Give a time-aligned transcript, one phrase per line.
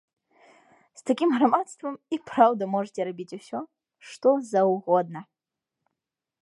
[1.01, 3.59] З такім грамадствам і праўда можаце рабіць усе,
[4.13, 5.19] што заўгодна.